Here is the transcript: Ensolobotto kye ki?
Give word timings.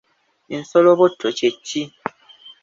Ensolobotto 0.55 1.27
kye 1.37 1.49
ki? 1.65 1.81